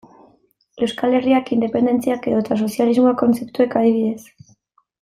[0.85, 4.55] Euskal Herriak, independentziak edota sozialismoak kontzeptuek, adibidez.